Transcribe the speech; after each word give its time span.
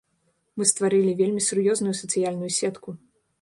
Мы 0.61 0.65
стварылі 0.71 1.13
вельмі 1.19 1.43
сур'ёзную 1.49 1.93
сацыяльную 2.01 2.51
сетку. 2.59 2.89